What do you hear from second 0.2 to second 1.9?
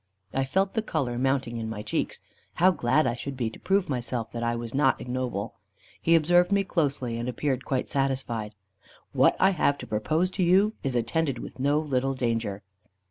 I felt the colour mounting in my